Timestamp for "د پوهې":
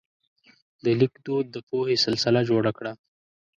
1.51-1.95